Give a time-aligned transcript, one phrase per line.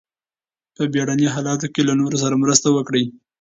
[0.75, 3.03] په بیړني حالاتو کې له نورو سره مرسته وکړئ.